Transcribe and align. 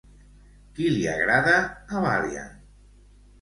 Qui 0.79 0.87
li 0.93 1.03
agrada 1.11 1.53
a 1.61 2.01
Balian? 2.07 2.57